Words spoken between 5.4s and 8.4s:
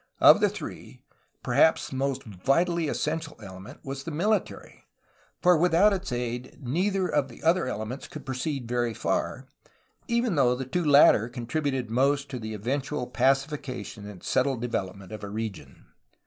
for without its aid neither of the other elements could